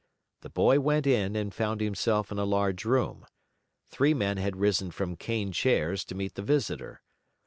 The 0.41 0.49
boy 0.49 0.79
went 0.79 1.05
in, 1.05 1.35
and 1.35 1.53
found 1.53 1.79
himself 1.79 2.31
in 2.31 2.39
a 2.39 2.43
large 2.43 2.85
room. 2.85 3.27
Three 3.91 4.15
men 4.15 4.37
had 4.37 4.55
risen 4.57 4.89
from 4.89 5.15
cane 5.15 5.51
chairs 5.51 6.03
to 6.05 6.15
meet 6.15 6.33
the 6.33 6.41
visitor. 6.41 7.03